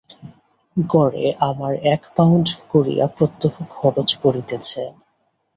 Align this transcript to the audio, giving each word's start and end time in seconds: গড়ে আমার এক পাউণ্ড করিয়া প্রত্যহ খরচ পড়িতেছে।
গড়ে 0.77 1.25
আমার 1.49 1.73
এক 1.93 2.01
পাউণ্ড 2.15 2.47
করিয়া 2.71 3.05
প্রত্যহ 3.17 3.53
খরচ 3.75 4.09
পড়িতেছে। 4.21 4.83